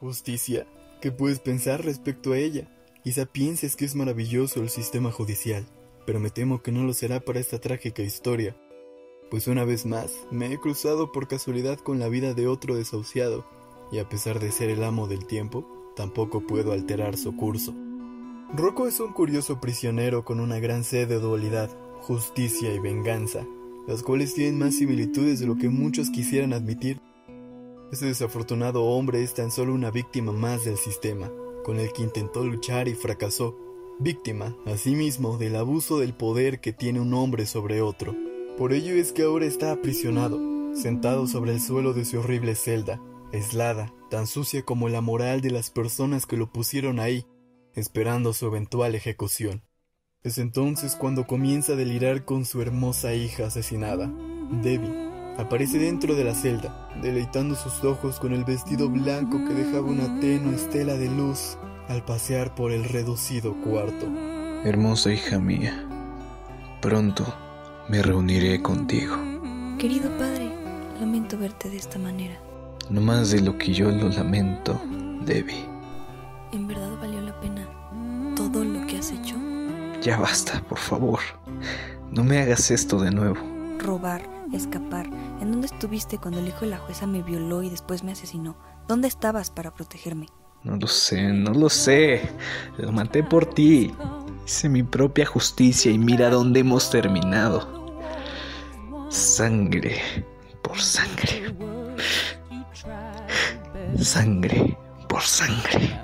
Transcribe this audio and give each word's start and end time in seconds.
Justicia. 0.00 0.64
¿Qué 1.00 1.10
puedes 1.10 1.40
pensar 1.40 1.84
respecto 1.84 2.32
a 2.32 2.38
ella? 2.38 2.68
Quizá 3.02 3.26
pienses 3.26 3.74
que 3.74 3.84
es 3.84 3.96
maravilloso 3.96 4.62
el 4.62 4.68
sistema 4.68 5.10
judicial, 5.10 5.66
pero 6.06 6.20
me 6.20 6.30
temo 6.30 6.62
que 6.62 6.70
no 6.70 6.84
lo 6.84 6.92
será 6.92 7.18
para 7.18 7.40
esta 7.40 7.58
trágica 7.60 8.02
historia, 8.02 8.56
pues 9.28 9.48
una 9.48 9.64
vez 9.64 9.86
más 9.86 10.12
me 10.30 10.52
he 10.52 10.58
cruzado 10.58 11.10
por 11.10 11.26
casualidad 11.26 11.78
con 11.78 11.98
la 11.98 12.08
vida 12.08 12.32
de 12.32 12.46
otro 12.46 12.76
desahuciado, 12.76 13.44
y 13.90 13.98
a 13.98 14.08
pesar 14.08 14.38
de 14.38 14.52
ser 14.52 14.70
el 14.70 14.84
amo 14.84 15.08
del 15.08 15.26
tiempo, 15.26 15.66
tampoco 15.96 16.46
puedo 16.46 16.72
alterar 16.72 17.16
su 17.16 17.34
curso. 17.34 17.74
Rocco 18.54 18.86
es 18.86 19.00
un 19.00 19.12
curioso 19.12 19.60
prisionero 19.60 20.24
con 20.24 20.38
una 20.38 20.60
gran 20.60 20.84
sed 20.84 21.08
de 21.08 21.18
dualidad, 21.18 21.70
justicia 22.02 22.72
y 22.72 22.78
venganza, 22.78 23.44
las 23.88 24.04
cuales 24.04 24.34
tienen 24.34 24.58
más 24.58 24.76
similitudes 24.76 25.40
de 25.40 25.46
lo 25.46 25.56
que 25.56 25.68
muchos 25.68 26.10
quisieran 26.10 26.52
admitir. 26.52 26.97
Este 27.90 28.04
desafortunado 28.04 28.84
hombre 28.84 29.22
es 29.22 29.32
tan 29.32 29.50
solo 29.50 29.72
una 29.72 29.90
víctima 29.90 30.30
más 30.32 30.64
del 30.66 30.76
sistema, 30.76 31.32
con 31.64 31.78
el 31.78 31.90
que 31.94 32.02
intentó 32.02 32.44
luchar 32.44 32.86
y 32.86 32.94
fracasó, 32.94 33.56
víctima, 33.98 34.54
asimismo, 34.66 35.38
del 35.38 35.56
abuso 35.56 35.98
del 35.98 36.12
poder 36.12 36.60
que 36.60 36.74
tiene 36.74 37.00
un 37.00 37.14
hombre 37.14 37.46
sobre 37.46 37.80
otro. 37.80 38.14
Por 38.58 38.74
ello 38.74 38.94
es 38.94 39.12
que 39.12 39.22
ahora 39.22 39.46
está 39.46 39.72
aprisionado, 39.72 40.38
sentado 40.74 41.26
sobre 41.26 41.52
el 41.52 41.62
suelo 41.62 41.94
de 41.94 42.04
su 42.04 42.18
horrible 42.18 42.56
celda, 42.56 43.00
aislada, 43.32 43.94
tan 44.10 44.26
sucia 44.26 44.62
como 44.62 44.90
la 44.90 45.00
moral 45.00 45.40
de 45.40 45.50
las 45.50 45.70
personas 45.70 46.26
que 46.26 46.36
lo 46.36 46.52
pusieron 46.52 47.00
ahí, 47.00 47.24
esperando 47.74 48.34
su 48.34 48.46
eventual 48.46 48.96
ejecución. 48.96 49.62
Es 50.22 50.36
entonces 50.36 50.94
cuando 50.94 51.26
comienza 51.26 51.72
a 51.72 51.76
delirar 51.76 52.26
con 52.26 52.44
su 52.44 52.60
hermosa 52.60 53.14
hija 53.14 53.46
asesinada, 53.46 54.12
Debbie. 54.62 55.07
Aparece 55.38 55.78
dentro 55.78 56.16
de 56.16 56.24
la 56.24 56.34
celda, 56.34 56.88
deleitando 57.00 57.54
sus 57.54 57.84
ojos 57.84 58.18
con 58.18 58.32
el 58.32 58.44
vestido 58.44 58.88
blanco 58.88 59.38
que 59.46 59.54
dejaba 59.54 59.86
una 59.86 60.18
tenue 60.18 60.56
estela 60.56 60.94
de 60.94 61.08
luz 61.08 61.56
al 61.88 62.04
pasear 62.04 62.56
por 62.56 62.72
el 62.72 62.84
reducido 62.84 63.54
cuarto. 63.62 64.06
Hermosa 64.64 65.12
hija 65.12 65.38
mía, 65.38 65.86
pronto 66.82 67.24
me 67.88 68.02
reuniré 68.02 68.60
contigo. 68.60 69.14
Querido 69.78 70.10
padre, 70.18 70.50
lamento 71.00 71.38
verte 71.38 71.70
de 71.70 71.76
esta 71.76 72.00
manera. 72.00 72.36
No 72.90 73.00
más 73.00 73.30
de 73.30 73.40
lo 73.40 73.56
que 73.56 73.72
yo 73.72 73.92
lo 73.92 74.08
lamento, 74.08 74.80
Debbie. 75.24 75.64
¿En 76.50 76.66
verdad 76.66 76.98
valió 77.00 77.20
la 77.20 77.38
pena 77.40 77.64
todo 78.34 78.64
lo 78.64 78.84
que 78.88 78.98
has 78.98 79.12
hecho? 79.12 79.36
Ya 80.02 80.18
basta, 80.18 80.60
por 80.68 80.78
favor. 80.78 81.20
No 82.10 82.24
me 82.24 82.38
hagas 82.40 82.72
esto 82.72 82.98
de 82.98 83.12
nuevo. 83.12 83.36
Robar, 83.78 84.37
escapar. 84.52 85.06
¿En 85.40 85.50
dónde 85.50 85.66
estuviste 85.66 86.18
cuando 86.18 86.40
el 86.40 86.48
hijo 86.48 86.60
de 86.60 86.68
la 86.68 86.78
jueza 86.78 87.06
me 87.06 87.22
violó 87.22 87.62
y 87.62 87.70
después 87.70 88.04
me 88.04 88.12
asesinó? 88.12 88.56
¿Dónde 88.86 89.08
estabas 89.08 89.50
para 89.50 89.74
protegerme? 89.74 90.26
No 90.64 90.76
lo 90.76 90.86
sé, 90.86 91.32
no 91.32 91.52
lo 91.52 91.68
sé. 91.68 92.30
Lo 92.78 92.90
maté 92.92 93.22
por 93.22 93.46
ti. 93.46 93.94
Hice 94.46 94.68
mi 94.68 94.82
propia 94.82 95.26
justicia 95.26 95.92
y 95.92 95.98
mira 95.98 96.30
dónde 96.30 96.60
hemos 96.60 96.90
terminado. 96.90 97.78
Sangre 99.08 100.00
por 100.62 100.78
sangre. 100.80 101.54
Sangre 103.96 104.76
por 105.08 105.22
sangre. 105.22 106.00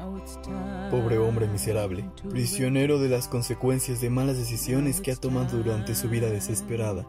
Pobre 0.91 1.19
hombre 1.19 1.49
miserable, 1.49 2.09
prisionero 2.31 2.99
de 2.99 3.09
las 3.09 3.29
consecuencias 3.29 4.01
de 4.01 4.11
malas 4.11 4.37
decisiones 4.37 5.01
que 5.01 5.11
ha 5.11 5.17
tomado 5.17 5.57
durante 5.57 5.95
su 5.95 6.09
vida 6.09 6.29
desesperada. 6.29 7.07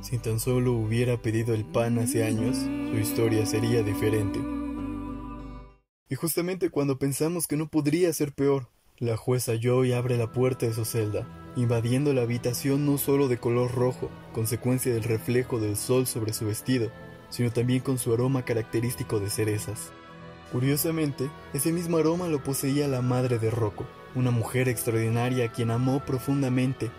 Si 0.00 0.18
tan 0.18 0.40
solo 0.40 0.72
hubiera 0.72 1.20
pedido 1.20 1.54
el 1.54 1.64
pan 1.64 1.98
hace 1.98 2.24
años, 2.24 2.56
su 2.56 2.98
historia 2.98 3.44
sería 3.44 3.82
diferente. 3.82 4.40
Y 6.08 6.14
justamente 6.14 6.70
cuando 6.70 6.98
pensamos 6.98 7.46
que 7.46 7.56
no 7.56 7.68
podría 7.68 8.12
ser 8.12 8.32
peor, 8.32 8.68
la 8.98 9.16
jueza 9.16 9.52
Joy 9.60 9.92
abre 9.92 10.16
la 10.16 10.32
puerta 10.32 10.66
de 10.66 10.72
su 10.72 10.84
celda, 10.84 11.26
invadiendo 11.56 12.12
la 12.12 12.22
habitación 12.22 12.84
no 12.84 12.98
solo 12.98 13.28
de 13.28 13.38
color 13.38 13.72
rojo, 13.72 14.10
consecuencia 14.32 14.92
del 14.92 15.04
reflejo 15.04 15.60
del 15.60 15.76
sol 15.76 16.06
sobre 16.06 16.32
su 16.32 16.46
vestido, 16.46 16.90
sino 17.28 17.52
también 17.52 17.80
con 17.80 17.98
su 17.98 18.12
aroma 18.12 18.44
característico 18.44 19.20
de 19.20 19.30
cerezas. 19.30 19.92
Curiosamente, 20.52 21.30
ese 21.54 21.72
mismo 21.72 21.98
aroma 21.98 22.28
lo 22.28 22.42
poseía 22.42 22.88
la 22.88 23.02
madre 23.02 23.38
de 23.38 23.50
Rocco, 23.50 23.86
una 24.14 24.32
mujer 24.32 24.68
extraordinaria 24.68 25.46
a 25.46 25.52
quien 25.52 25.70
amó 25.70 26.00
profundamente. 26.04 26.90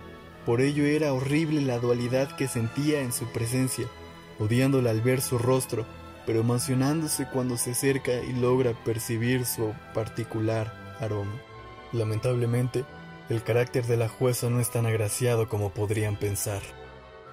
Por 0.45 0.61
ello 0.61 0.85
era 0.85 1.13
horrible 1.13 1.61
la 1.61 1.77
dualidad 1.77 2.35
que 2.35 2.47
sentía 2.47 3.01
en 3.01 3.13
su 3.13 3.25
presencia, 3.25 3.85
odiándola 4.39 4.89
al 4.89 5.01
ver 5.01 5.21
su 5.21 5.37
rostro, 5.37 5.85
pero 6.25 6.39
emocionándose 6.39 7.27
cuando 7.27 7.57
se 7.57 7.71
acerca 7.71 8.13
y 8.13 8.33
logra 8.33 8.73
percibir 8.83 9.45
su 9.45 9.73
particular 9.93 10.95
aroma. 10.99 11.33
Lamentablemente, 11.93 12.85
el 13.29 13.43
carácter 13.43 13.85
de 13.85 13.97
la 13.97 14.09
jueza 14.09 14.49
no 14.49 14.59
es 14.59 14.71
tan 14.71 14.85
agraciado 14.85 15.47
como 15.47 15.69
podrían 15.71 16.15
pensar. 16.15 16.61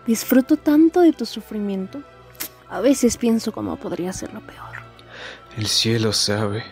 Disfruto 0.07 0.57
tanto 0.57 1.01
de 1.01 1.13
tu 1.13 1.27
sufrimiento. 1.27 2.03
A 2.69 2.81
veces 2.81 3.17
pienso 3.17 3.53
cómo 3.53 3.77
podría 3.77 4.13
ser 4.13 4.33
lo 4.33 4.41
peor. 4.41 4.69
El 5.57 5.67
cielo 5.67 6.13
sabe 6.13 6.65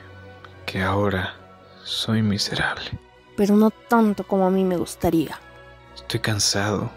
que 0.65 0.83
ahora 0.83 1.35
soy 1.83 2.23
miserable. 2.23 2.99
Pero 3.37 3.57
no 3.57 3.71
tanto 3.71 4.25
como 4.25 4.47
a 4.47 4.51
mí 4.51 4.65
me 4.65 4.77
gustaría. 4.77 5.39
Estoy 5.97 6.21
cansado 6.21 6.91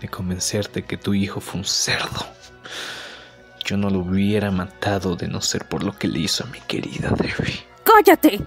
de 0.00 0.08
convencerte 0.08 0.84
que 0.84 0.96
tu 0.96 1.14
hijo 1.14 1.40
fue 1.40 1.60
un 1.60 1.64
cerdo. 1.64 2.26
Yo 3.64 3.76
no 3.76 3.88
lo 3.88 4.00
hubiera 4.00 4.50
matado 4.50 5.16
de 5.16 5.28
no 5.28 5.40
ser 5.40 5.66
por 5.66 5.82
lo 5.82 5.92
que 5.92 6.08
le 6.08 6.20
hizo 6.20 6.44
a 6.44 6.48
mi 6.48 6.60
querida 6.60 7.10
Debbie. 7.10 7.64
¡Cállate! 7.84 8.40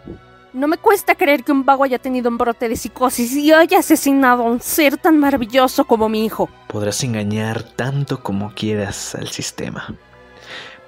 No 0.54 0.68
me 0.68 0.78
cuesta 0.78 1.16
creer 1.16 1.44
que 1.44 1.52
un 1.52 1.66
vago 1.66 1.84
haya 1.84 1.98
tenido 1.98 2.30
un 2.30 2.38
brote 2.38 2.70
de 2.70 2.76
psicosis 2.76 3.32
y 3.34 3.52
haya 3.52 3.80
asesinado 3.80 4.44
a 4.44 4.46
un 4.46 4.62
ser 4.62 4.98
tan 4.98 5.18
maravilloso 5.18 5.86
como 5.86 6.10
mi 6.10 6.26
hijo. 6.26 6.48
Podrás 6.68 7.04
engañar 7.04 7.64
tanto 7.64 8.22
como 8.22 8.54
quieras 8.54 9.16
al 9.16 9.30
sistema. 9.30 9.96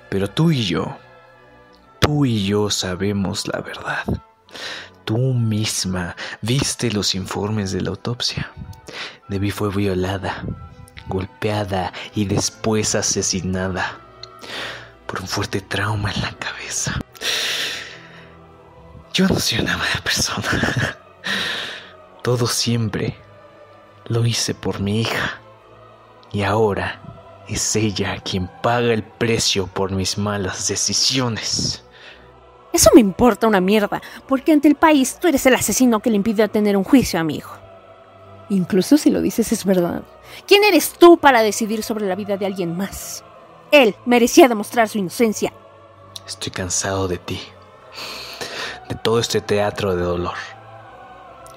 Pero 0.10 0.30
tú 0.30 0.52
y 0.52 0.66
yo, 0.66 0.96
tú 2.00 2.26
y 2.26 2.46
yo 2.46 2.70
sabemos 2.70 3.48
la 3.48 3.62
verdad. 3.62 4.04
Tú 5.06 5.18
misma 5.18 6.16
viste 6.42 6.92
los 6.92 7.14
informes 7.14 7.72
de 7.72 7.82
la 7.82 7.92
autopsia. 7.92 8.52
Debbie 9.28 9.52
fue 9.52 9.70
violada, 9.70 10.44
golpeada 11.08 11.94
y 12.16 12.26
después 12.26 12.96
asesinada 12.96 14.00
por 15.06 15.22
un 15.22 15.28
fuerte 15.28 15.62
trauma 15.62 16.12
en 16.12 16.22
la 16.22 16.32
cabeza. 16.34 17.00
Yo 19.14 19.28
no 19.28 19.40
soy 19.40 19.60
una 19.60 19.78
mala 19.78 20.02
persona. 20.04 20.98
Todo 22.24 22.48
siempre 22.48 23.16
lo 24.08 24.26
hice 24.26 24.56
por 24.56 24.80
mi 24.80 25.02
hija. 25.02 25.40
Y 26.34 26.42
ahora 26.42 27.00
es 27.48 27.76
ella 27.76 28.18
quien 28.18 28.50
paga 28.64 28.92
el 28.92 29.04
precio 29.04 29.68
por 29.68 29.92
mis 29.92 30.18
malas 30.18 30.68
decisiones. 30.68 31.84
Eso 32.76 32.90
me 32.94 33.00
importa 33.00 33.48
una 33.48 33.62
mierda, 33.62 34.02
porque 34.28 34.52
ante 34.52 34.68
el 34.68 34.76
país 34.76 35.18
tú 35.22 35.30
eres 35.30 35.46
el 35.46 35.56
asesino 35.56 36.02
que 36.02 36.10
le 36.10 36.18
impidió 36.18 36.50
tener 36.50 36.76
un 36.76 36.84
juicio 36.84 37.18
a 37.18 37.24
mi 37.24 37.38
hijo. 37.38 37.56
Incluso 38.50 38.98
si 38.98 39.10
lo 39.10 39.22
dices 39.22 39.54
es 39.54 39.64
verdad. 39.64 40.02
¿Quién 40.46 40.62
eres 40.66 40.92
tú 40.92 41.18
para 41.18 41.42
decidir 41.42 41.84
sobre 41.84 42.06
la 42.06 42.16
vida 42.16 42.36
de 42.36 42.46
alguien 42.46 42.76
más? 42.76 43.24
Él 43.72 43.96
merecía 44.06 44.50
demostrar 44.50 44.90
su 44.90 44.98
inocencia. 44.98 45.54
Estoy 46.28 46.52
cansado 46.52 47.08
de 47.08 47.18
ti, 47.18 47.40
de 48.90 48.96
todo 48.96 49.20
este 49.20 49.40
teatro 49.40 49.96
de 49.96 50.04
dolor. 50.04 50.36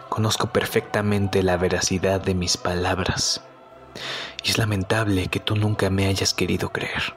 Conozco 0.08 0.52
perfectamente 0.52 1.42
la 1.42 1.56
veracidad 1.56 2.20
de 2.20 2.36
mis 2.36 2.56
palabras. 2.56 3.42
Y 4.44 4.50
es 4.50 4.58
lamentable 4.58 5.26
que 5.26 5.40
tú 5.40 5.56
nunca 5.56 5.90
me 5.90 6.06
hayas 6.06 6.32
querido 6.32 6.68
creer. 6.68 7.16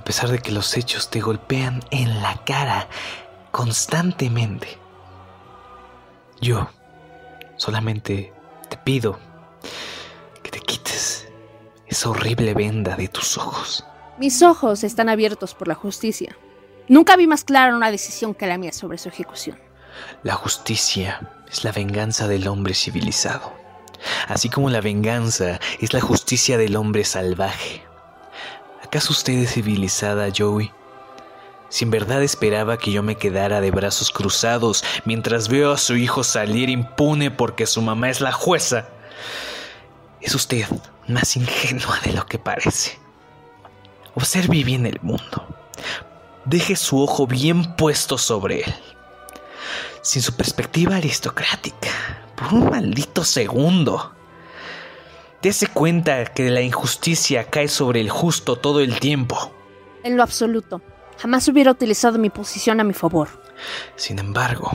A 0.00 0.02
pesar 0.02 0.30
de 0.30 0.38
que 0.38 0.50
los 0.50 0.78
hechos 0.78 1.10
te 1.10 1.20
golpean 1.20 1.82
en 1.90 2.22
la 2.22 2.42
cara 2.44 2.88
constantemente. 3.50 4.78
Yo 6.40 6.70
solamente 7.56 8.32
te 8.70 8.78
pido 8.78 9.18
que 10.42 10.50
te 10.50 10.60
quites 10.60 11.28
esa 11.86 12.08
horrible 12.08 12.54
venda 12.54 12.96
de 12.96 13.08
tus 13.08 13.36
ojos. 13.36 13.84
Mis 14.18 14.40
ojos 14.40 14.84
están 14.84 15.10
abiertos 15.10 15.52
por 15.52 15.68
la 15.68 15.74
justicia. 15.74 16.34
Nunca 16.88 17.16
vi 17.16 17.26
más 17.26 17.44
clara 17.44 17.76
una 17.76 17.90
decisión 17.90 18.32
que 18.34 18.46
la 18.46 18.56
mía 18.56 18.72
sobre 18.72 18.96
su 18.96 19.10
ejecución. 19.10 19.58
La 20.22 20.32
justicia 20.32 21.30
es 21.52 21.62
la 21.62 21.72
venganza 21.72 22.26
del 22.26 22.48
hombre 22.48 22.72
civilizado, 22.72 23.52
así 24.28 24.48
como 24.48 24.70
la 24.70 24.80
venganza 24.80 25.60
es 25.78 25.92
la 25.92 26.00
justicia 26.00 26.56
del 26.56 26.76
hombre 26.76 27.04
salvaje. 27.04 27.89
¿Acaso 28.90 29.12
usted 29.12 29.34
es 29.34 29.52
civilizada, 29.52 30.32
Joey? 30.36 30.72
Si 31.68 31.84
en 31.84 31.92
verdad 31.92 32.24
esperaba 32.24 32.76
que 32.76 32.90
yo 32.90 33.04
me 33.04 33.14
quedara 33.14 33.60
de 33.60 33.70
brazos 33.70 34.10
cruzados 34.10 34.82
mientras 35.04 35.46
veo 35.46 35.70
a 35.70 35.78
su 35.78 35.94
hijo 35.94 36.24
salir 36.24 36.68
impune 36.68 37.30
porque 37.30 37.66
su 37.66 37.82
mamá 37.82 38.10
es 38.10 38.20
la 38.20 38.32
jueza, 38.32 38.88
es 40.20 40.34
usted 40.34 40.66
más 41.06 41.36
ingenua 41.36 42.00
de 42.04 42.14
lo 42.14 42.26
que 42.26 42.40
parece. 42.40 42.98
Observe 44.16 44.64
bien 44.64 44.84
el 44.86 44.98
mundo. 45.02 45.46
deje 46.44 46.74
su 46.74 47.00
ojo 47.00 47.28
bien 47.28 47.76
puesto 47.76 48.18
sobre 48.18 48.62
él. 48.62 48.74
Sin 50.02 50.20
su 50.20 50.34
perspectiva 50.34 50.96
aristocrática, 50.96 51.90
por 52.34 52.54
un 52.54 52.70
maldito 52.70 53.22
segundo. 53.22 54.16
Dese 55.42 55.68
cuenta 55.68 56.26
que 56.26 56.50
la 56.50 56.60
injusticia 56.60 57.44
cae 57.44 57.68
sobre 57.68 58.00
el 58.00 58.10
justo 58.10 58.56
todo 58.56 58.80
el 58.80 59.00
tiempo. 59.00 59.50
En 60.02 60.18
lo 60.18 60.22
absoluto. 60.22 60.82
Jamás 61.16 61.48
hubiera 61.48 61.70
utilizado 61.70 62.18
mi 62.18 62.28
posición 62.28 62.78
a 62.78 62.84
mi 62.84 62.92
favor. 62.92 63.28
Sin 63.96 64.18
embargo, 64.18 64.70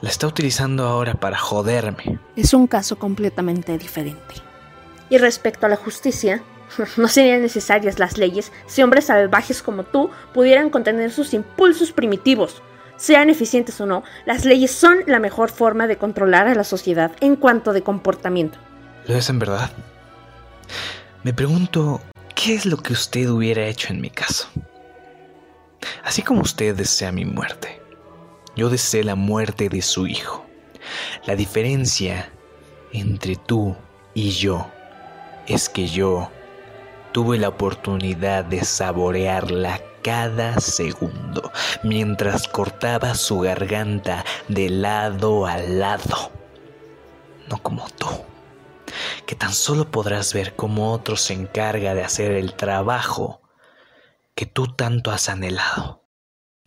la 0.00 0.08
está 0.08 0.26
utilizando 0.26 0.84
ahora 0.84 1.14
para 1.14 1.38
joderme. 1.38 2.18
Es 2.34 2.52
un 2.52 2.66
caso 2.66 2.98
completamente 2.98 3.78
diferente. 3.78 4.34
Y 5.08 5.18
respecto 5.18 5.66
a 5.66 5.68
la 5.68 5.76
justicia, 5.76 6.42
no 6.96 7.06
serían 7.06 7.42
necesarias 7.42 8.00
las 8.00 8.18
leyes 8.18 8.50
si 8.66 8.82
hombres 8.82 9.04
salvajes 9.04 9.62
como 9.62 9.84
tú 9.84 10.10
pudieran 10.34 10.68
contener 10.68 11.12
sus 11.12 11.32
impulsos 11.32 11.92
primitivos. 11.92 12.60
Sean 12.96 13.30
eficientes 13.30 13.80
o 13.80 13.86
no, 13.86 14.02
las 14.26 14.44
leyes 14.44 14.72
son 14.72 14.98
la 15.06 15.20
mejor 15.20 15.50
forma 15.50 15.86
de 15.86 15.96
controlar 15.96 16.48
a 16.48 16.56
la 16.56 16.64
sociedad 16.64 17.12
en 17.20 17.36
cuanto 17.36 17.72
de 17.72 17.82
comportamiento. 17.82 18.58
¿Lo 19.06 19.16
es 19.16 19.28
en 19.28 19.40
verdad? 19.40 19.70
Me 21.24 21.32
pregunto, 21.32 22.00
¿qué 22.36 22.54
es 22.54 22.66
lo 22.66 22.76
que 22.76 22.92
usted 22.92 23.28
hubiera 23.28 23.66
hecho 23.66 23.92
en 23.92 24.00
mi 24.00 24.10
caso? 24.10 24.48
Así 26.04 26.22
como 26.22 26.42
usted 26.42 26.76
desea 26.76 27.10
mi 27.10 27.24
muerte, 27.24 27.82
yo 28.54 28.68
deseo 28.68 29.02
la 29.02 29.16
muerte 29.16 29.68
de 29.68 29.82
su 29.82 30.06
hijo. 30.06 30.46
La 31.26 31.34
diferencia 31.34 32.30
entre 32.92 33.34
tú 33.34 33.76
y 34.14 34.30
yo 34.30 34.70
es 35.48 35.68
que 35.68 35.88
yo 35.88 36.30
tuve 37.10 37.38
la 37.38 37.48
oportunidad 37.48 38.44
de 38.44 38.64
saborearla 38.64 39.80
cada 40.02 40.60
segundo 40.60 41.50
mientras 41.82 42.46
cortaba 42.46 43.14
su 43.14 43.40
garganta 43.40 44.24
de 44.46 44.70
lado 44.70 45.46
a 45.46 45.58
lado. 45.58 46.30
No 47.48 47.58
como 47.58 47.88
tú, 47.98 48.06
que 49.26 49.34
tan 49.34 49.52
solo 49.52 49.90
podrás 49.90 50.34
ver 50.34 50.54
cómo 50.56 50.92
otro 50.92 51.16
se 51.16 51.34
encarga 51.34 51.94
de 51.94 52.02
hacer 52.02 52.32
el 52.32 52.54
trabajo 52.54 53.42
que 54.34 54.46
tú 54.46 54.74
tanto 54.74 55.10
has 55.10 55.28
anhelado. 55.28 56.02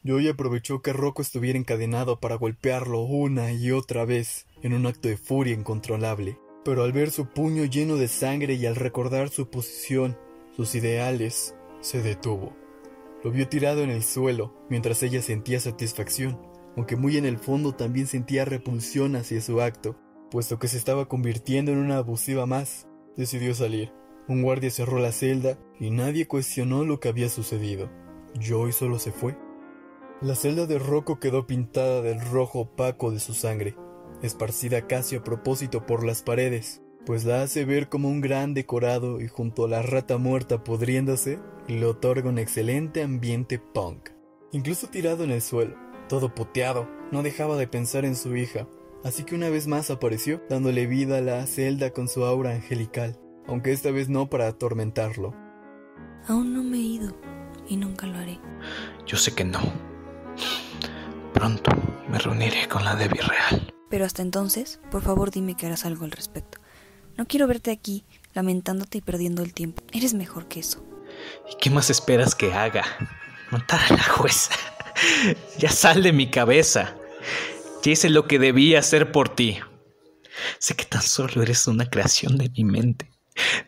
Joy 0.04 0.28
aprovechó 0.28 0.84
que 0.84 0.94
Rocco 0.94 1.24
estuviera 1.24 1.58
encadenado 1.58 2.20
para 2.20 2.36
golpearlo 2.36 3.02
una 3.02 3.52
y 3.52 3.72
otra 3.72 4.06
vez 4.06 4.46
en 4.62 4.74
un 4.74 4.86
acto 4.86 5.08
de 5.08 5.18
furia 5.18 5.54
incontrolable. 5.54 6.38
Pero 6.64 6.84
al 6.84 6.94
ver 6.94 7.10
su 7.10 7.28
puño 7.28 7.66
lleno 7.66 7.96
de 7.96 8.08
sangre 8.08 8.54
y 8.54 8.66
al 8.68 8.76
recordar 8.76 9.30
su 9.30 9.50
posición, 9.50 10.18
sus 10.56 10.76
ideales, 10.76 11.56
se 11.82 12.02
detuvo. 12.04 12.56
Lo 13.24 13.32
vio 13.32 13.48
tirado 13.48 13.82
en 13.82 13.90
el 13.90 14.04
suelo, 14.04 14.54
mientras 14.70 15.02
ella 15.02 15.22
sentía 15.24 15.60
satisfacción, 15.60 16.40
aunque 16.76 16.96
muy 16.96 17.18
en 17.18 17.26
el 17.26 17.40
fondo 17.40 17.74
también 17.74 18.06
sentía 18.06 18.46
repulsión 18.46 19.16
hacia 19.16 19.42
su 19.42 19.62
acto, 19.62 19.96
puesto 20.36 20.60
que 20.60 20.68
se 20.68 20.76
estaba 20.76 21.08
convirtiendo 21.08 21.72
en 21.72 21.78
una 21.78 21.96
abusiva 21.96 22.46
más. 22.46 22.90
Decidió 23.16 23.56
salir. 23.56 23.94
Un 24.28 24.42
guardia 24.42 24.70
cerró 24.70 25.00
la 25.00 25.14
celda 25.14 25.58
y 25.80 25.92
nadie 25.92 26.28
cuestionó 26.28 26.84
lo 26.84 27.00
que 27.00 27.08
había 27.08 27.30
sucedido. 27.30 27.90
Joy 28.38 28.74
solo 28.74 29.00
se 29.00 29.14
fue. 29.14 29.38
La 30.20 30.36
celda 30.36 30.66
de 30.66 30.78
Rocco 30.78 31.22
quedó 31.22 31.48
pintada 31.48 32.02
del 32.02 32.20
rojo 32.20 32.60
opaco 32.60 33.12
de 33.12 33.22
su 33.22 33.34
sangre, 33.34 33.78
esparcida 34.24 34.88
casi 34.88 35.16
a 35.16 35.24
propósito 35.24 35.86
por 35.86 36.06
las 36.06 36.22
paredes, 36.22 36.82
pues 37.06 37.24
la 37.24 37.42
hace 37.42 37.64
ver 37.64 37.88
como 37.88 38.10
un 38.10 38.20
gran 38.20 38.54
decorado 38.54 39.22
y 39.22 39.30
junto 39.30 39.64
a 39.64 39.70
la 39.70 39.84
rata 39.84 40.18
muerta 40.18 40.66
podriéndose, 40.66 41.40
le 41.70 41.86
otorga 41.86 42.28
un 42.28 42.40
excelente 42.40 43.04
ambiente 43.04 43.58
punk. 43.58 44.10
Incluso 44.52 44.88
tirado 44.88 45.24
en 45.24 45.32
el 45.32 45.42
suelo, 45.42 45.78
todo 46.10 46.36
poteado, 46.36 46.90
no 47.14 47.24
dejaba 47.24 47.56
de 47.56 47.70
pensar 47.70 48.04
en 48.04 48.18
su 48.18 48.36
hija, 48.36 48.68
así 49.06 49.24
que 49.24 49.36
una 49.36 49.50
vez 49.50 49.68
más 49.68 49.90
apareció, 49.90 50.42
dándole 50.50 50.86
vida 50.86 51.20
a 51.20 51.22
la 51.22 51.48
celda 51.48 51.92
con 51.92 52.10
su 52.10 52.26
aura 52.26 52.52
angelical 52.52 53.18
aunque 53.48 53.72
esta 53.72 53.92
vez 53.92 54.10
no 54.10 54.30
para 54.30 54.48
atormentarlo. 54.48 55.34
Aún 56.28 56.54
no 56.54 56.64
me 56.64 56.78
he 56.78 56.82
ido 56.82 57.16
y 57.68 57.78
nunca 57.78 58.08
lo 58.08 58.18
haré. 58.18 58.40
Yo 59.06 59.18
sé 59.18 59.34
que 59.34 59.44
no. 59.44 59.60
Pronto 61.34 61.72
me 62.10 62.18
reuniré 62.18 62.68
con 62.68 62.84
la 62.84 62.96
Debbie 62.96 63.22
real. 63.22 63.74
Pero 63.90 64.06
hasta 64.06 64.22
entonces, 64.22 64.80
por 64.90 65.04
favor 65.04 65.32
dime 65.32 65.56
que 65.56 65.68
harás 65.68 65.86
algo 65.86 66.06
al 66.06 66.12
respecto. 66.12 66.60
No 67.18 67.28
quiero 67.28 67.48
verte 67.48 67.72
aquí 67.72 68.04
lamentándote 68.34 68.98
y 68.98 69.02
perdiendo 69.02 69.44
el 69.44 69.54
tiempo. 69.54 69.84
Eres 69.94 70.14
mejor 70.14 70.48
que 70.48 70.60
eso. 70.60 70.84
¿Y 71.50 71.56
qué 71.58 71.70
más 71.70 71.90
esperas 71.90 72.36
que 72.36 72.54
haga? 72.54 72.84
Matar 73.52 73.80
a 73.90 73.94
la 73.94 74.04
jueza. 74.04 74.54
ya 75.58 75.70
sal 75.70 76.04
de 76.04 76.12
mi 76.12 76.30
cabeza. 76.30 76.96
Hice 77.92 78.10
lo 78.10 78.28
que 78.28 78.40
debía 78.40 78.80
hacer 78.80 79.12
por 79.12 79.30
ti. 79.30 79.60
Sé 80.60 80.76
que 80.76 80.86
tan 80.86 81.02
solo 81.02 81.44
eres 81.44 81.68
una 81.68 81.90
creación 81.90 82.38
de 82.38 82.50
mi 82.50 82.64
mente 82.64 83.12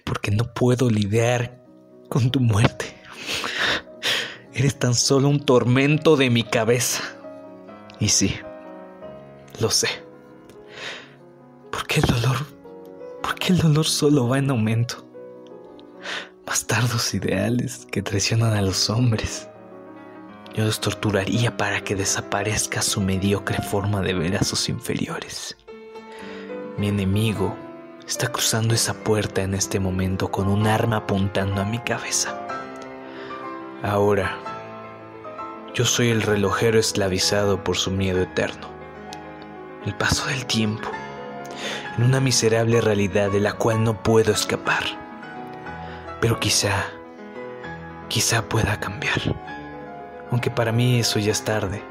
porque 0.03 0.31
no 0.31 0.53
puedo 0.53 0.89
lidiar 0.89 1.63
con 2.09 2.31
tu 2.31 2.39
muerte. 2.39 2.85
Eres 4.53 4.79
tan 4.79 4.95
solo 4.95 5.29
un 5.29 5.45
tormento 5.45 6.15
de 6.15 6.29
mi 6.29 6.43
cabeza. 6.43 7.03
Y 7.99 8.09
sí, 8.09 8.35
lo 9.59 9.69
sé. 9.69 9.87
Porque 11.71 11.99
el 11.99 12.05
dolor, 12.07 12.37
porque 13.21 13.53
el 13.53 13.59
dolor 13.59 13.85
solo 13.85 14.27
va 14.27 14.39
en 14.39 14.49
aumento. 14.49 15.07
Bastardos 16.45 17.13
ideales 17.13 17.85
que 17.91 18.01
traicionan 18.01 18.53
a 18.53 18.61
los 18.61 18.89
hombres. 18.89 19.47
Yo 20.57 20.65
los 20.65 20.81
torturaría 20.81 21.56
para 21.56 21.81
que 21.81 21.95
desaparezca 21.95 22.81
su 22.81 23.00
mediocre 23.00 23.62
forma 23.62 24.01
de 24.01 24.15
ver 24.15 24.38
a 24.38 24.44
sus 24.44 24.69
inferiores. 24.69 25.56
Mi 26.80 26.88
enemigo 26.88 27.56
está 28.07 28.31
cruzando 28.31 28.74
esa 28.74 28.95
puerta 28.95 29.44
en 29.44 29.54
este 29.54 29.80
momento 29.80 30.31
con 30.31 30.48
un 30.48 30.65
arma 30.65 30.95
apuntando 30.95 31.62
a 31.62 31.65
mi 31.65 31.77
cabeza. 31.77 32.36
Ahora, 33.83 34.36
yo 35.75 35.86
soy 35.86 36.09
el 36.09 36.24
relojero 36.24 36.80
esclavizado 36.80 37.63
por 37.63 37.77
su 37.77 37.92
miedo 37.92 38.24
eterno. 38.24 38.68
El 39.86 39.94
paso 39.94 40.25
del 40.25 40.48
tiempo, 40.48 40.89
en 42.00 42.03
una 42.03 42.19
miserable 42.19 42.81
realidad 42.81 43.30
de 43.30 43.42
la 43.42 43.53
cual 43.53 43.83
no 43.83 44.01
puedo 44.01 44.31
escapar. 44.31 44.86
Pero 46.19 46.39
quizá, 46.39 46.88
quizá 48.07 48.50
pueda 48.50 48.80
cambiar. 48.80 49.46
Aunque 50.31 50.51
para 50.51 50.71
mí 50.71 51.00
eso 51.00 51.19
ya 51.19 51.31
es 51.31 51.43
tarde. 51.43 51.81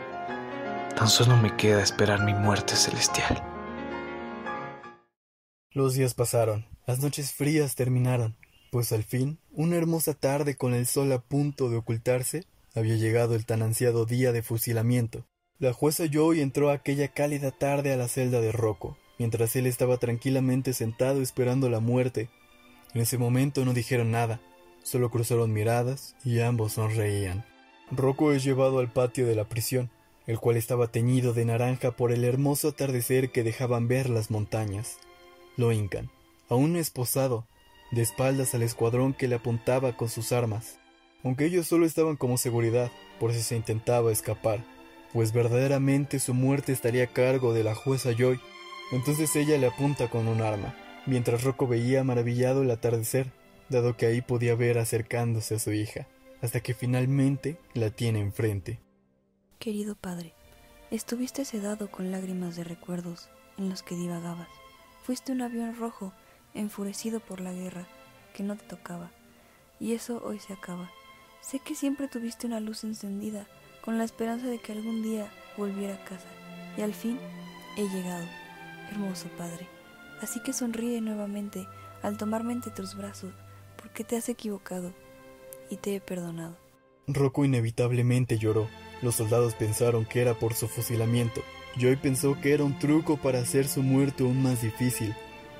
Tan 0.96 1.08
solo 1.08 1.36
me 1.36 1.56
queda 1.56 1.82
esperar 1.82 2.24
mi 2.24 2.34
muerte 2.34 2.76
celestial. 2.76 3.42
Los 5.70 5.94
días 5.94 6.14
pasaron, 6.14 6.66
las 6.86 7.00
noches 7.00 7.32
frías 7.32 7.74
terminaron, 7.74 8.36
pues 8.70 8.92
al 8.92 9.04
fin, 9.04 9.38
una 9.50 9.76
hermosa 9.76 10.14
tarde 10.14 10.56
con 10.56 10.72
el 10.72 10.86
sol 10.86 11.12
a 11.12 11.18
punto 11.18 11.68
de 11.68 11.76
ocultarse, 11.76 12.44
había 12.74 12.96
llegado 12.96 13.34
el 13.34 13.46
tan 13.46 13.62
ansiado 13.62 14.06
día 14.06 14.32
de 14.32 14.42
fusilamiento. 14.42 15.26
La 15.58 15.72
jueza 15.72 16.04
Joy 16.10 16.40
entró 16.40 16.70
aquella 16.70 17.08
cálida 17.08 17.50
tarde 17.50 17.92
a 17.92 17.96
la 17.96 18.08
celda 18.08 18.40
de 18.40 18.52
Rocco, 18.52 18.98
mientras 19.18 19.56
él 19.56 19.66
estaba 19.66 19.96
tranquilamente 19.96 20.72
sentado 20.74 21.22
esperando 21.22 21.70
la 21.70 21.80
muerte. 21.80 22.28
En 22.94 23.00
ese 23.00 23.18
momento 23.18 23.64
no 23.64 23.72
dijeron 23.72 24.10
nada, 24.10 24.40
solo 24.82 25.10
cruzaron 25.10 25.52
miradas 25.52 26.14
y 26.24 26.40
ambos 26.40 26.72
sonreían. 26.72 27.44
Rocco 27.90 28.32
es 28.32 28.42
llevado 28.42 28.80
al 28.80 28.90
patio 28.90 29.26
de 29.26 29.36
la 29.36 29.44
prisión, 29.44 29.90
el 30.26 30.40
cual 30.40 30.56
estaba 30.56 30.88
teñido 30.88 31.32
de 31.32 31.44
naranja 31.44 31.92
por 31.92 32.10
el 32.10 32.24
hermoso 32.24 32.68
atardecer 32.68 33.30
que 33.30 33.44
dejaban 33.44 33.86
ver 33.86 34.10
las 34.10 34.30
montañas. 34.30 34.98
Lo 35.56 35.70
hincan, 35.70 36.10
aún 36.48 36.76
esposado, 36.76 37.46
de 37.92 38.02
espaldas 38.02 38.54
al 38.54 38.62
escuadrón 38.62 39.14
que 39.14 39.28
le 39.28 39.36
apuntaba 39.36 39.96
con 39.96 40.08
sus 40.08 40.32
armas, 40.32 40.80
aunque 41.22 41.44
ellos 41.44 41.68
solo 41.68 41.86
estaban 41.86 42.16
como 42.16 42.38
seguridad 42.38 42.90
por 43.20 43.32
si 43.32 43.40
se 43.40 43.56
intentaba 43.56 44.10
escapar, 44.10 44.64
pues 45.12 45.32
verdaderamente 45.32 46.18
su 46.18 46.34
muerte 46.34 46.72
estaría 46.72 47.04
a 47.04 47.12
cargo 47.12 47.54
de 47.54 47.62
la 47.62 47.76
jueza 47.76 48.10
Joy. 48.12 48.40
Entonces 48.90 49.34
ella 49.36 49.58
le 49.58 49.68
apunta 49.68 50.10
con 50.10 50.26
un 50.26 50.42
arma, 50.42 50.74
mientras 51.06 51.44
Rocco 51.44 51.68
veía 51.68 52.02
maravillado 52.02 52.62
el 52.62 52.70
atardecer, 52.70 53.30
dado 53.68 53.96
que 53.96 54.06
ahí 54.06 54.22
podía 54.22 54.56
ver 54.56 54.78
acercándose 54.78 55.54
a 55.54 55.58
su 55.60 55.72
hija, 55.72 56.06
hasta 56.42 56.60
que 56.60 56.74
finalmente 56.74 57.58
la 57.74 57.90
tiene 57.90 58.20
enfrente. 58.20 58.80
Querido 59.58 59.94
padre, 59.94 60.34
estuviste 60.90 61.44
sedado 61.44 61.90
con 61.90 62.10
lágrimas 62.10 62.56
de 62.56 62.64
recuerdos 62.64 63.28
en 63.58 63.70
los 63.70 63.82
que 63.82 63.94
divagabas. 63.94 64.48
Fuiste 65.02 65.32
un 65.32 65.42
avión 65.42 65.76
rojo, 65.76 66.12
enfurecido 66.54 67.20
por 67.20 67.40
la 67.40 67.52
guerra, 67.52 67.86
que 68.34 68.42
no 68.42 68.56
te 68.56 68.64
tocaba. 68.64 69.10
Y 69.80 69.92
eso 69.92 70.22
hoy 70.24 70.38
se 70.38 70.52
acaba. 70.52 70.90
Sé 71.40 71.60
que 71.60 71.74
siempre 71.74 72.08
tuviste 72.08 72.46
una 72.46 72.60
luz 72.60 72.84
encendida, 72.84 73.46
con 73.84 73.98
la 73.98 74.04
esperanza 74.04 74.46
de 74.46 74.58
que 74.58 74.72
algún 74.72 75.02
día 75.02 75.30
volviera 75.56 75.94
a 75.94 76.04
casa. 76.04 76.28
Y 76.76 76.82
al 76.82 76.92
fin 76.92 77.18
he 77.76 77.88
llegado, 77.88 78.26
hermoso 78.90 79.28
padre. 79.38 79.68
Así 80.20 80.42
que 80.42 80.52
sonríe 80.52 81.00
nuevamente 81.00 81.66
al 82.02 82.16
tomarme 82.16 82.52
entre 82.52 82.72
tus 82.72 82.96
brazos, 82.96 83.32
porque 83.76 84.04
te 84.04 84.16
has 84.16 84.28
equivocado 84.28 84.92
y 85.70 85.76
te 85.76 85.96
he 85.96 86.00
perdonado. 86.00 86.56
Rocco 87.06 87.44
inevitablemente 87.44 88.38
lloró. 88.38 88.68
Los 89.02 89.16
soldados 89.16 89.54
pensaron 89.54 90.04
que 90.04 90.20
era 90.20 90.34
por 90.34 90.54
su 90.54 90.68
fusilamiento. 90.68 91.42
Joy 91.78 91.96
pensó 91.96 92.40
que 92.40 92.52
era 92.52 92.64
un 92.64 92.78
truco 92.78 93.16
para 93.18 93.40
hacer 93.40 93.68
su 93.68 93.82
muerte 93.82 94.22
aún 94.22 94.42
más 94.42 94.62
difícil, 94.62 95.14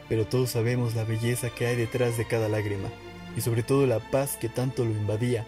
pero 0.09 0.27
todos 0.27 0.51
sabemos 0.51 0.95
la 0.95 1.05
belleza 1.05 1.51
que 1.51 1.67
hay 1.67 1.77
detrás 1.77 2.17
de 2.17 2.27
cada 2.27 2.49
lágrima, 2.49 2.89
y 3.37 3.43
sobre 3.43 3.63
todo 3.63 3.87
la 3.87 3.99
paz 3.99 4.37
que 4.37 4.49
tanto 4.49 4.85
lo 4.85 4.93
invadía. 4.93 5.47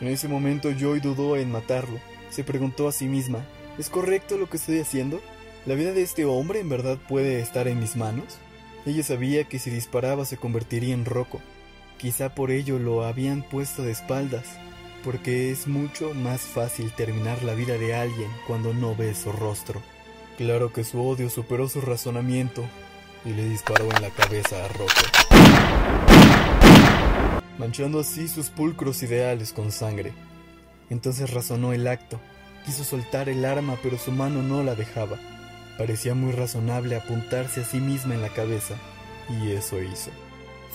En 0.00 0.08
ese 0.08 0.28
momento 0.28 0.70
Joy 0.70 1.00
dudó 1.00 1.36
en 1.36 1.50
matarlo. 1.50 1.98
Se 2.28 2.44
preguntó 2.44 2.86
a 2.86 2.92
sí 2.92 3.06
misma, 3.06 3.44
¿es 3.78 3.88
correcto 3.88 4.36
lo 4.36 4.48
que 4.48 4.58
estoy 4.58 4.78
haciendo? 4.78 5.20
¿La 5.66 5.74
vida 5.74 5.92
de 5.92 6.02
este 6.02 6.24
hombre 6.24 6.60
en 6.60 6.68
verdad 6.68 6.98
puede 7.08 7.40
estar 7.40 7.66
en 7.66 7.80
mis 7.80 7.96
manos? 7.96 8.38
Ella 8.86 9.02
sabía 9.02 9.44
que 9.44 9.58
si 9.58 9.70
disparaba 9.70 10.24
se 10.24 10.36
convertiría 10.36 10.94
en 10.94 11.04
Rocco. 11.04 11.40
Quizá 12.00 12.34
por 12.34 12.50
ello 12.50 12.78
lo 12.78 13.04
habían 13.04 13.42
puesto 13.42 13.82
de 13.82 13.90
espaldas, 13.92 14.46
porque 15.04 15.50
es 15.50 15.66
mucho 15.66 16.14
más 16.14 16.40
fácil 16.40 16.90
terminar 16.92 17.42
la 17.42 17.52
vida 17.52 17.76
de 17.76 17.94
alguien 17.94 18.30
cuando 18.46 18.72
no 18.72 18.96
ves 18.96 19.18
su 19.18 19.32
rostro. 19.32 19.82
Claro 20.38 20.72
que 20.72 20.82
su 20.82 21.06
odio 21.06 21.28
superó 21.28 21.68
su 21.68 21.82
razonamiento 21.82 22.64
y 23.26 23.34
le 23.34 23.46
disparó 23.46 23.84
en 23.94 24.00
la 24.00 24.08
cabeza 24.08 24.64
a 24.64 24.68
Rocco, 24.68 24.94
manchando 27.58 28.00
así 28.00 28.28
sus 28.28 28.48
pulcros 28.48 29.02
ideales 29.02 29.52
con 29.52 29.70
sangre. 29.70 30.14
Entonces 30.88 31.30
razonó 31.30 31.74
el 31.74 31.86
acto, 31.86 32.18
quiso 32.64 32.82
soltar 32.82 33.28
el 33.28 33.44
arma 33.44 33.76
pero 33.82 33.98
su 33.98 34.10
mano 34.10 34.42
no 34.42 34.62
la 34.62 34.74
dejaba. 34.74 35.18
Parecía 35.76 36.14
muy 36.14 36.32
razonable 36.32 36.96
apuntarse 36.96 37.60
a 37.60 37.64
sí 37.64 37.78
misma 37.78 38.14
en 38.14 38.22
la 38.22 38.30
cabeza, 38.30 38.76
y 39.28 39.50
eso 39.50 39.82
hizo. 39.82 40.10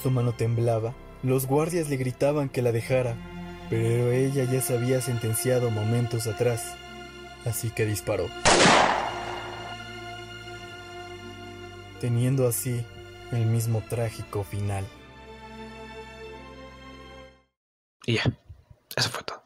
Su 0.04 0.12
mano 0.12 0.34
temblaba, 0.34 0.94
los 1.26 1.48
guardias 1.48 1.90
le 1.90 1.98
gritaban 1.98 2.50
que 2.50 2.62
la 2.62 2.72
dejara, 2.72 3.16
pero 3.70 4.12
ella 4.12 4.44
ya 4.44 4.62
se 4.62 4.76
había 4.76 5.02
sentenciado 5.02 5.72
momentos 5.72 6.28
atrás, 6.28 6.76
así 7.46 7.72
que 7.72 7.86
disparó. 7.86 8.28
Teniendo 12.00 12.48
así 12.48 12.86
el 13.32 13.46
mismo 13.48 13.82
trágico 13.90 14.44
final. 14.44 14.86
Y 18.06 18.14
ya, 18.16 18.24
eso 18.96 19.10
fue 19.10 19.24
todo. 19.24 19.42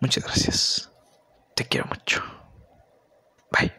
Muchas 0.00 0.24
gracias. 0.24 0.90
Te 1.54 1.64
quiero 1.64 1.86
mucho. 1.86 2.22
Bye. 3.52 3.72